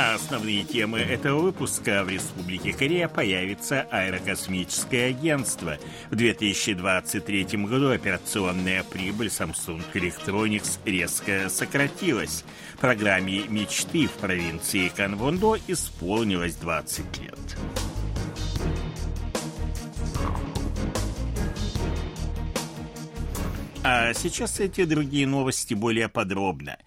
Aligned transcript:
Основные 0.00 0.64
темы 0.64 1.00
этого 1.00 1.40
выпуска 1.40 2.02
в 2.04 2.08
Республике 2.08 2.72
Корея 2.72 3.06
появится 3.06 3.82
аэрокосмическое 3.90 5.10
агентство. 5.10 5.76
В 6.10 6.16
2023 6.16 7.44
году 7.66 7.90
операционная 7.90 8.82
прибыль 8.82 9.26
Samsung 9.26 9.82
Electronics 9.92 10.78
резко 10.86 11.50
сократилась. 11.50 12.44
Программе 12.80 13.42
мечты 13.48 14.06
в 14.06 14.12
провинции 14.12 14.88
Канвондо 14.88 15.58
исполнилось 15.68 16.54
20 16.54 17.18
лет. 17.18 17.58
А 23.84 24.14
сейчас 24.14 24.60
эти 24.60 24.84
другие 24.86 25.26
новости 25.26 25.74
более 25.74 26.08
подробно. 26.08 26.78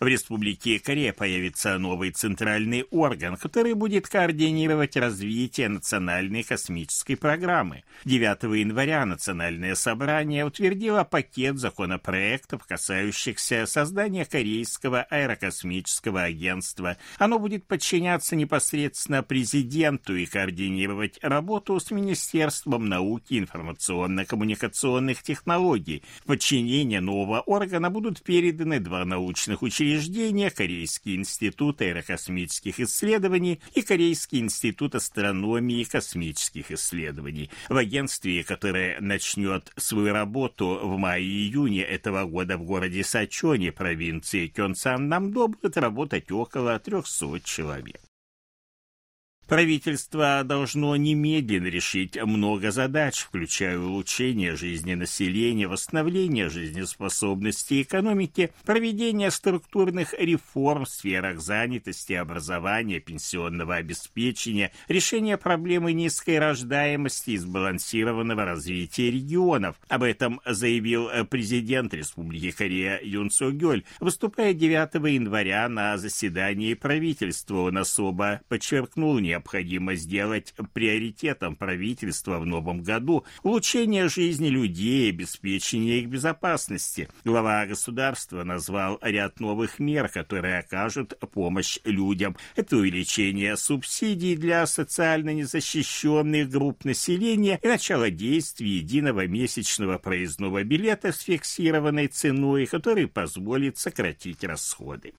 В 0.00 0.06
Республике 0.06 0.78
Корея 0.78 1.12
появится 1.12 1.76
новый 1.76 2.10
центральный 2.10 2.84
орган, 2.84 3.36
который 3.36 3.74
будет 3.74 4.08
координировать 4.08 4.96
развитие 4.96 5.68
национальной 5.68 6.42
космической 6.42 7.16
программы. 7.16 7.84
9 8.06 8.44
января 8.58 9.04
Национальное 9.04 9.74
собрание 9.74 10.46
утвердило 10.46 11.04
пакет 11.04 11.58
законопроектов, 11.58 12.64
касающихся 12.64 13.66
создания 13.66 14.24
Корейского 14.24 15.02
аэрокосмического 15.02 16.22
агентства. 16.22 16.96
Оно 17.18 17.38
будет 17.38 17.66
подчиняться 17.66 18.36
непосредственно 18.36 19.22
президенту 19.22 20.16
и 20.16 20.24
координировать 20.24 21.18
работу 21.20 21.78
с 21.78 21.90
Министерством 21.90 22.88
науки 22.88 23.34
и 23.34 23.40
информационно-коммуникационных 23.40 25.22
технологий. 25.22 26.02
В 26.22 26.28
подчинение 26.28 27.02
нового 27.02 27.42
органа 27.42 27.90
будут 27.90 28.22
переданы 28.22 28.80
два 28.80 29.04
научных 29.04 29.60
учреждения 29.60 29.89
учреждения 29.90 30.50
Корейский 30.50 31.16
институт 31.16 31.80
аэрокосмических 31.82 32.78
исследований 32.78 33.60
и 33.74 33.82
Корейский 33.82 34.38
институт 34.38 34.94
астрономии 34.94 35.80
и 35.80 35.84
космических 35.84 36.70
исследований. 36.70 37.50
В 37.68 37.76
агентстве, 37.76 38.44
которое 38.44 39.00
начнет 39.00 39.72
свою 39.76 40.12
работу 40.12 40.78
в 40.82 40.96
мае-июне 40.96 41.82
этого 41.82 42.24
года 42.24 42.56
в 42.56 42.62
городе 42.62 43.02
Сачоне, 43.02 43.72
провинции 43.72 44.46
Кёнсан-Намдо, 44.46 45.48
будет 45.48 45.76
работать 45.76 46.30
около 46.30 46.78
300 46.78 47.40
человек. 47.40 48.09
Правительство 49.50 50.42
должно 50.44 50.94
немедленно 50.94 51.66
решить 51.66 52.16
много 52.22 52.70
задач, 52.70 53.18
включая 53.18 53.80
улучшение 53.80 54.54
жизни 54.54 54.94
населения, 54.94 55.66
восстановление 55.66 56.48
жизнеспособности 56.48 57.82
экономики, 57.82 58.52
проведение 58.64 59.32
структурных 59.32 60.14
реформ 60.16 60.84
в 60.84 60.88
сферах 60.88 61.40
занятости, 61.40 62.12
образования, 62.12 63.00
пенсионного 63.00 63.74
обеспечения, 63.74 64.70
решение 64.86 65.36
проблемы 65.36 65.94
низкой 65.94 66.38
рождаемости 66.38 67.30
и 67.30 67.36
сбалансированного 67.36 68.44
развития 68.44 69.10
регионов. 69.10 69.74
Об 69.88 70.04
этом 70.04 70.40
заявил 70.46 71.08
президент 71.28 71.92
Республики 71.92 72.52
Корея 72.52 73.00
Юн 73.02 73.32
Со 73.32 73.50
Гёль, 73.50 73.82
выступая 73.98 74.54
9 74.54 74.94
января 75.12 75.68
на 75.68 75.98
заседании 75.98 76.74
правительства. 76.74 77.62
Он 77.62 77.78
особо 77.78 78.42
подчеркнул 78.48 79.18
необходимость 79.18 79.39
необходимо 79.40 79.94
сделать 79.94 80.54
приоритетом 80.74 81.56
правительства 81.56 82.38
в 82.38 82.46
новом 82.46 82.82
году 82.82 83.24
улучшение 83.42 84.08
жизни 84.08 84.48
людей 84.48 85.06
и 85.06 85.10
обеспечение 85.10 86.00
их 86.00 86.08
безопасности. 86.08 87.08
Глава 87.24 87.64
государства 87.64 88.44
назвал 88.44 88.98
ряд 89.00 89.40
новых 89.40 89.78
мер, 89.78 90.08
которые 90.08 90.58
окажут 90.58 91.18
помощь 91.32 91.78
людям. 91.84 92.36
Это 92.54 92.76
увеличение 92.76 93.56
субсидий 93.56 94.36
для 94.36 94.66
социально 94.66 95.30
незащищенных 95.32 96.50
групп 96.50 96.84
населения 96.84 97.58
и 97.62 97.66
начало 97.66 98.10
действий 98.10 98.68
единого 98.68 99.26
месячного 99.26 99.96
проездного 99.96 100.62
билета 100.64 101.12
с 101.12 101.20
фиксированной 101.20 102.08
ценой, 102.08 102.66
который 102.66 103.06
позволит 103.08 103.78
сократить 103.78 104.44
расходы. 104.44 105.14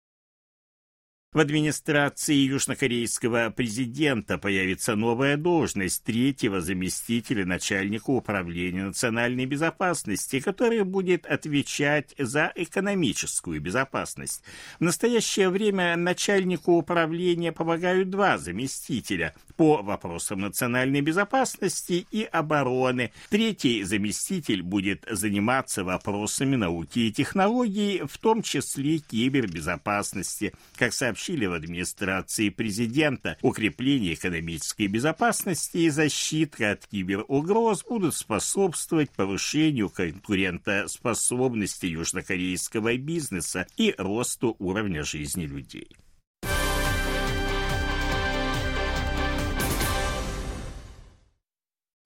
В 1.33 1.39
администрации 1.39 2.35
южнокорейского 2.35 3.53
президента 3.55 4.37
появится 4.37 4.97
новая 4.97 5.37
должность 5.37 6.03
третьего 6.03 6.59
заместителя 6.59 7.45
начальника 7.45 8.09
управления 8.09 8.83
национальной 8.83 9.45
безопасности, 9.45 10.41
который 10.41 10.83
будет 10.83 11.25
отвечать 11.25 12.13
за 12.17 12.51
экономическую 12.53 13.61
безопасность. 13.61 14.43
В 14.77 14.83
настоящее 14.83 15.47
время 15.47 15.95
начальнику 15.95 16.73
управления 16.73 17.53
помогают 17.53 18.09
два 18.09 18.37
заместителя 18.37 19.33
по 19.55 19.81
вопросам 19.81 20.41
национальной 20.41 20.99
безопасности 20.99 22.05
и 22.11 22.23
обороны. 22.23 23.13
Третий 23.29 23.83
заместитель 23.83 24.63
будет 24.63 25.05
заниматься 25.09 25.85
вопросами 25.85 26.57
науки 26.57 26.99
и 26.99 27.11
технологий, 27.13 28.01
в 28.05 28.17
том 28.17 28.41
числе 28.41 28.97
кибербезопасности. 28.97 30.51
Как 30.75 30.91
сообщается 30.91 31.20
сообщили 31.21 31.45
в 31.45 31.53
администрации 31.53 32.49
президента, 32.49 33.37
укрепление 33.43 34.15
экономической 34.15 34.87
безопасности 34.87 35.77
и 35.77 35.89
защита 35.89 36.71
от 36.71 36.87
киберугроз 36.87 37.83
будут 37.87 38.15
способствовать 38.15 39.11
повышению 39.11 39.89
конкурентоспособности 39.89 41.85
южнокорейского 41.85 42.97
бизнеса 42.97 43.67
и 43.77 43.93
росту 43.97 44.55
уровня 44.57 45.03
жизни 45.03 45.45
людей. 45.45 45.89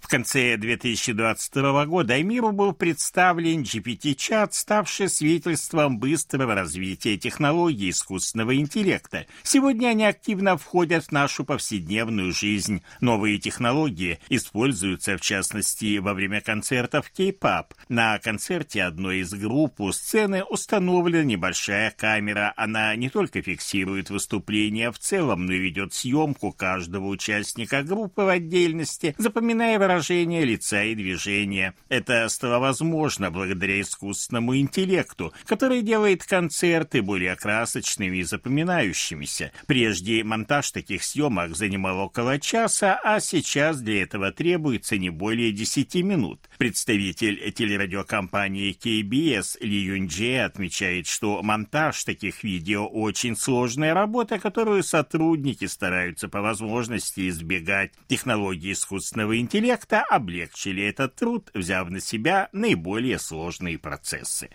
В 0.06 0.08
конце 0.08 0.56
2022 0.56 1.86
года 1.88 2.22
миру 2.22 2.52
был 2.52 2.74
представлен 2.74 3.64
GPT-чат, 3.64 4.54
ставший 4.54 5.10
свидетельством 5.10 5.98
быстрого 5.98 6.54
развития 6.54 7.18
технологий 7.18 7.90
искусственного 7.90 8.56
интеллекта. 8.56 9.26
Сегодня 9.42 9.88
они 9.88 10.06
активно 10.06 10.58
входят 10.58 11.06
в 11.06 11.12
нашу 11.12 11.44
повседневную 11.44 12.34
жизнь. 12.34 12.84
Новые 13.02 13.40
технологии 13.40 14.20
используются, 14.30 15.18
в 15.18 15.22
частности, 15.22 15.98
во 15.98 16.14
время 16.14 16.40
концертов 16.40 17.12
K-pop. 17.18 17.72
На 17.90 18.20
концерте 18.20 18.84
одной 18.84 19.22
из 19.22 19.34
групп 19.34 19.82
у 19.82 19.92
сцены 19.92 20.44
установлена 20.44 21.24
небольшая 21.24 21.90
камера. 21.90 22.54
Она 22.58 22.96
не 22.96 23.10
только 23.10 23.42
фиксирует 23.42 24.12
выступление 24.12 24.92
в 24.92 25.00
целом, 25.00 25.48
но 25.48 25.54
и 25.54 25.58
ведет 25.58 25.96
съемку 25.96 26.52
каждого 26.52 27.08
участника 27.08 27.82
группы 27.82 28.22
в 28.22 28.30
отдельности, 28.30 29.16
запоминая 29.18 29.80
выражение 29.80 29.95
выражение 29.96 30.44
лица 30.44 30.84
и 30.84 30.94
движения. 30.94 31.74
Это 31.88 32.28
стало 32.28 32.60
возможно 32.60 33.32
благодаря 33.32 33.80
искусственному 33.80 34.58
интеллекту, 34.58 35.34
который 35.46 35.82
делает 35.82 36.26
концерты 36.26 37.02
более 37.02 37.36
красочными 37.38 38.18
и 38.18 38.24
запоминающимися. 38.24 39.54
Прежде 39.68 40.22
монтаж 40.26 40.72
таких 40.72 41.02
съемок 41.04 41.56
занимал 41.56 42.00
около 42.00 42.40
часа, 42.40 43.00
а 43.02 43.22
сейчас 43.22 43.80
для 43.80 44.04
этого 44.04 44.34
требуется 44.34 44.98
не 44.98 45.10
более 45.10 45.54
10 45.54 45.96
минут. 46.04 46.42
Представитель 46.58 47.54
телерадиокомпании 47.54 48.78
KBS 48.78 49.58
Ли 49.62 49.78
Юнджи 49.78 50.40
отмечает, 50.40 51.08
что 51.08 51.42
монтаж 51.42 52.04
таких 52.04 52.44
видео 52.44 52.86
очень 52.86 53.38
сложная 53.38 53.94
работа, 53.94 54.40
которую 54.40 54.84
сотрудники 54.84 55.66
стараются 55.66 56.28
по 56.28 56.42
возможности 56.42 57.30
избегать. 57.30 57.94
Технологии 58.08 58.74
искусственного 58.74 59.40
интеллекта 59.40 59.85
как-то 59.86 60.16
облегчили 60.16 60.84
этот 60.84 61.16
труд, 61.16 61.52
взяв 61.54 61.90
на 61.90 62.00
себя 62.00 62.50
наиболее 62.52 63.20
сложные 63.20 63.78
процессы. 63.78 64.50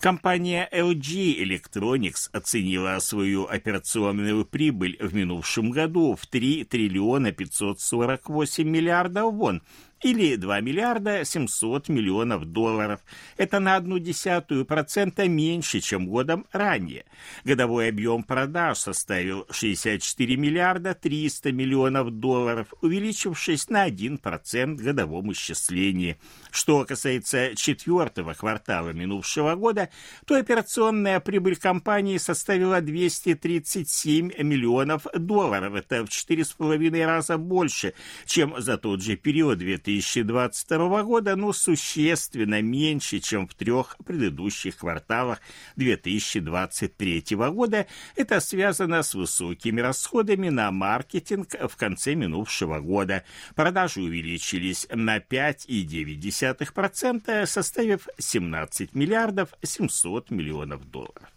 Компания 0.00 0.66
LG 0.72 1.42
Electronics 1.44 2.30
оценила 2.32 2.98
свою 3.00 3.46
операционную 3.46 4.46
прибыль 4.46 4.96
в 4.98 5.14
минувшем 5.14 5.70
году 5.70 6.16
в 6.18 6.26
3 6.26 6.64
триллиона 6.64 7.32
548 7.32 8.66
миллиардов 8.66 9.34
вон, 9.34 9.60
или 10.02 10.36
2 10.36 10.60
миллиарда 10.60 11.24
700 11.24 11.88
миллионов 11.88 12.46
долларов. 12.46 13.00
Это 13.36 13.60
на 13.60 13.76
одну 13.76 13.98
десятую 13.98 14.64
процента 14.64 15.28
меньше, 15.28 15.80
чем 15.80 16.06
годом 16.06 16.46
ранее. 16.52 17.04
Годовой 17.44 17.88
объем 17.88 18.22
продаж 18.22 18.78
составил 18.78 19.46
64 19.50 20.36
миллиарда 20.36 20.94
300 20.94 21.52
миллионов 21.52 22.10
долларов, 22.10 22.72
увеличившись 22.80 23.68
на 23.68 23.88
1% 23.88 24.76
в 24.76 24.82
годовом 24.82 25.32
исчислении. 25.32 26.16
Что 26.50 26.84
касается 26.84 27.54
четвертого 27.54 28.32
квартала 28.34 28.90
минувшего 28.90 29.54
года, 29.54 29.90
то 30.26 30.34
операционная 30.34 31.20
прибыль 31.20 31.56
компании 31.56 32.16
составила 32.16 32.80
237 32.80 34.32
миллионов 34.42 35.06
долларов. 35.14 35.74
Это 35.74 36.06
в 36.06 36.08
4,5 36.08 37.04
раза 37.04 37.36
больше, 37.36 37.92
чем 38.24 38.54
за 38.58 38.78
тот 38.78 39.02
же 39.02 39.16
период 39.16 39.58
2000 39.58 39.89
2022 39.98 41.02
года, 41.02 41.36
но 41.36 41.52
существенно 41.52 42.62
меньше, 42.62 43.20
чем 43.20 43.46
в 43.48 43.54
трех 43.54 43.96
предыдущих 44.04 44.78
кварталах 44.78 45.40
2023 45.76 47.24
года. 47.50 47.86
Это 48.16 48.40
связано 48.40 49.02
с 49.02 49.14
высокими 49.14 49.80
расходами 49.80 50.48
на 50.48 50.70
маркетинг 50.70 51.54
в 51.68 51.76
конце 51.76 52.14
минувшего 52.14 52.80
года. 52.80 53.24
Продажи 53.54 54.00
увеличились 54.00 54.88
на 54.90 55.18
5,9%, 55.18 57.46
составив 57.46 58.08
17 58.18 58.94
миллиардов 58.94 59.50
700 59.62 60.30
миллионов 60.30 60.90
долларов. 60.90 61.28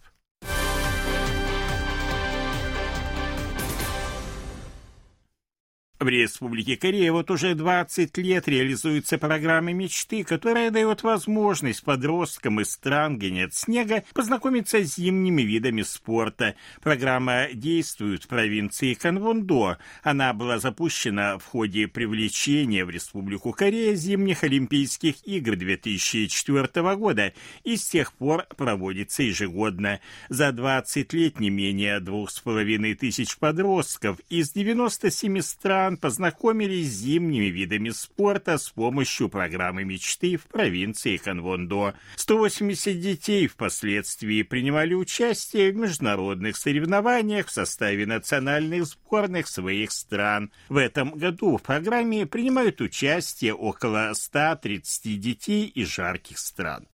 В 6.03 6.09
Республике 6.09 6.75
Корея 6.75 7.13
вот 7.13 7.31
уже 7.31 7.55
20 7.55 8.17
лет 8.17 8.49
реализуется 8.49 9.17
программа 9.17 9.71
мечты, 9.71 10.25
которая 10.25 10.69
дает 10.69 11.01
возможность 11.01 11.81
подросткам 11.81 12.59
из 12.59 12.71
стран, 12.71 13.17
где 13.17 13.31
нет 13.31 13.53
снега, 13.53 14.03
познакомиться 14.13 14.83
с 14.83 14.95
зимними 14.95 15.43
видами 15.43 15.81
спорта. 15.81 16.55
Программа 16.81 17.47
действует 17.53 18.25
в 18.25 18.27
провинции 18.27 18.95
Канвондо. 18.95 19.77
Она 20.03 20.33
была 20.33 20.59
запущена 20.59 21.37
в 21.37 21.45
ходе 21.45 21.87
привлечения 21.87 22.83
в 22.83 22.89
Республику 22.89 23.53
Корея 23.53 23.95
зимних 23.95 24.43
Олимпийских 24.43 25.25
игр 25.25 25.55
2004 25.55 26.97
года 26.97 27.33
и 27.63 27.77
с 27.77 27.87
тех 27.87 28.11
пор 28.11 28.45
проводится 28.57 29.23
ежегодно. 29.23 30.01
За 30.27 30.51
20 30.51 31.13
лет 31.13 31.39
не 31.39 31.49
менее 31.49 32.01
двух 32.01 32.29
с 32.29 32.41
половиной 32.41 32.93
тысяч 32.95 33.37
подростков 33.37 34.19
из 34.27 34.51
97 34.51 35.39
стран 35.39 35.92
стран 35.93 35.97
познакомились 35.97 36.91
с 36.91 37.01
зимними 37.01 37.45
видами 37.45 37.89
спорта 37.91 38.57
с 38.57 38.69
помощью 38.69 39.29
программы 39.29 39.83
мечты 39.83 40.37
в 40.37 40.45
провинции 40.45 41.17
Канвондо. 41.17 41.93
180 42.15 42.99
детей 42.99 43.47
впоследствии 43.47 44.43
принимали 44.43 44.93
участие 44.93 45.71
в 45.71 45.75
международных 45.75 46.57
соревнованиях 46.57 47.47
в 47.47 47.51
составе 47.51 48.05
национальных 48.05 48.85
сборных 48.85 49.47
своих 49.47 49.91
стран. 49.91 50.51
В 50.69 50.77
этом 50.77 51.11
году 51.11 51.57
в 51.57 51.61
программе 51.61 52.25
принимают 52.25 52.81
участие 52.81 53.53
около 53.53 54.13
130 54.13 55.19
детей 55.19 55.67
из 55.67 55.87
жарких 55.87 56.37
стран. 56.37 56.87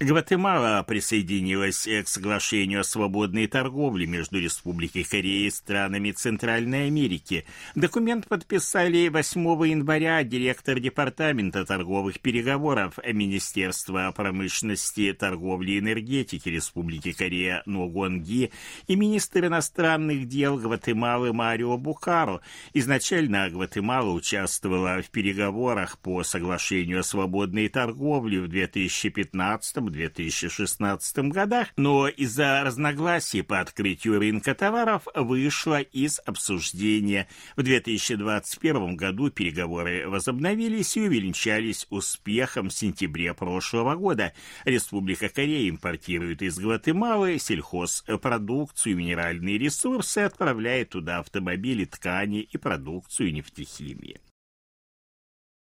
Гватемала 0.00 0.82
присоединилась 0.82 1.86
к 1.86 2.08
соглашению 2.08 2.80
о 2.80 2.84
свободной 2.84 3.46
торговле 3.46 4.06
между 4.06 4.40
Республикой 4.40 5.04
Корея 5.04 5.46
и 5.46 5.50
странами 5.50 6.10
Центральной 6.10 6.88
Америки. 6.88 7.44
Документ 7.76 8.26
подписали 8.26 9.06
8 9.06 9.40
января 9.68 10.24
директор 10.24 10.80
Департамента 10.80 11.64
торговых 11.64 12.18
переговоров 12.18 12.98
Министерства 13.06 14.12
промышленности, 14.14 15.12
торговли 15.12 15.72
и 15.72 15.78
энергетики 15.78 16.48
Республики 16.48 17.12
Корея 17.12 17.62
Ногонги 17.64 18.50
и 18.88 18.96
министр 18.96 19.46
иностранных 19.46 20.26
дел 20.26 20.58
Гватемалы 20.58 21.32
Марио 21.32 21.78
Бухаро. 21.78 22.40
Изначально 22.72 23.48
Гватемала 23.48 24.10
участвовала 24.10 25.00
в 25.02 25.10
переговорах 25.10 26.00
по 26.00 26.24
соглашению 26.24 27.00
о 27.00 27.04
свободной 27.04 27.68
торговле 27.68 28.40
в 28.40 28.48
2015 28.48 29.83
2016 29.90 31.18
годах, 31.30 31.68
но 31.76 32.08
из-за 32.08 32.62
разногласий 32.64 33.42
по 33.42 33.60
открытию 33.60 34.18
рынка 34.18 34.54
товаров 34.54 35.06
вышла 35.14 35.80
из 35.80 36.20
обсуждения. 36.24 37.28
В 37.56 37.62
2021 37.62 38.96
году 38.96 39.30
переговоры 39.30 40.08
возобновились 40.08 40.96
и 40.96 41.02
увенчались 41.02 41.86
успехом 41.90 42.68
в 42.68 42.74
сентябре 42.74 43.34
прошлого 43.34 43.94
года. 43.96 44.32
Республика 44.64 45.28
Корея 45.28 45.70
импортирует 45.70 46.42
из 46.42 46.58
Гватемалы 46.58 47.38
сельхозпродукцию, 47.38 48.96
минеральные 48.96 49.58
ресурсы, 49.58 50.18
отправляет 50.18 50.90
туда 50.90 51.18
автомобили, 51.18 51.84
ткани 51.84 52.40
и 52.40 52.56
продукцию 52.56 53.32
нефтехимии. 53.32 54.20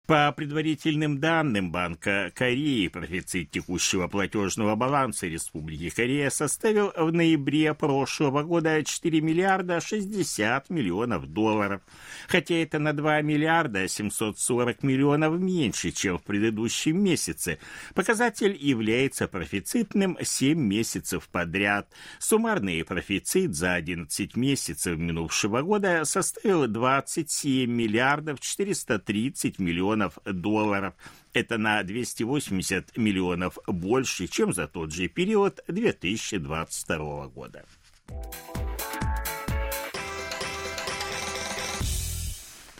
По 0.05 0.33
предварительным 0.33 1.21
данным 1.21 1.71
Банка 1.71 2.29
Кореи, 2.35 2.89
профицит 2.89 3.51
текущего 3.51 4.09
платежного 4.09 4.75
баланса 4.75 5.27
Республики 5.27 5.89
Корея 5.89 6.29
составил 6.29 6.91
в 6.97 7.13
ноябре 7.13 7.73
прошлого 7.73 8.43
года 8.43 8.83
4 8.83 9.21
миллиарда 9.21 9.79
60 9.79 10.69
миллионов 10.69 11.27
долларов, 11.27 11.81
хотя 12.27 12.55
это 12.55 12.79
на 12.79 12.91
2 12.91 13.21
миллиарда 13.21 13.87
740 13.87 14.83
миллионов 14.83 15.39
меньше, 15.39 15.91
чем 15.91 16.17
в 16.17 16.23
предыдущем 16.23 17.01
месяце. 17.01 17.57
Показатель 17.95 18.57
является 18.59 19.29
профицитным 19.29 20.17
7 20.21 20.59
месяцев 20.59 21.29
подряд. 21.29 21.87
Суммарный 22.19 22.83
профицит 22.83 23.55
за 23.55 23.75
11 23.75 24.35
месяцев 24.35 24.97
минувшего 24.97 25.61
года 25.61 26.03
составил 26.03 26.67
27 26.67 27.71
миллиардов 27.71 28.41
430 28.41 29.59
миллионов 29.59 29.92
миллионов 29.93 30.19
долларов. 30.25 30.93
Это 31.33 31.57
на 31.57 31.83
280 31.83 32.97
миллионов 32.97 33.57
больше, 33.67 34.27
чем 34.27 34.53
за 34.53 34.67
тот 34.67 34.91
же 34.91 35.07
период 35.07 35.61
2022 35.67 37.27
года. 37.27 37.65